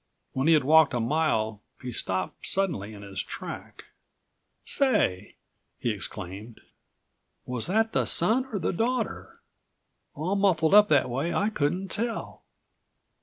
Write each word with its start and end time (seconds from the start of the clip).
When 0.33 0.47
he 0.47 0.55
had 0.55 0.63
walked 0.63 0.95
a 0.95 0.99
mile, 0.99 1.61
he 1.79 1.91
stopped 1.91 2.47
suddenly 2.47 2.91
in 2.95 3.03
his 3.03 3.21
track.74 3.21 3.75
"Say!" 4.65 5.35
he 5.77 5.91
exclaimed. 5.91 6.61
"Was 7.45 7.67
that 7.67 7.91
the 7.93 8.05
son 8.05 8.47
or 8.51 8.57
the 8.57 8.73
daughter? 8.73 9.43
All 10.15 10.35
muffled 10.35 10.73
up 10.73 10.87
that 10.87 11.07
way 11.07 11.35
I 11.35 11.51
couldn't 11.51 11.89
tell." 11.89 12.41